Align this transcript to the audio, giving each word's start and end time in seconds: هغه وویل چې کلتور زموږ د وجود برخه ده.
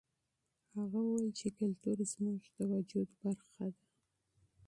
هغه 0.77 0.99
وویل 1.03 1.31
چې 1.39 1.47
کلتور 1.57 1.97
زموږ 2.13 2.41
د 2.57 2.57
وجود 2.73 3.09
برخه 3.21 3.65
ده. 3.75 3.81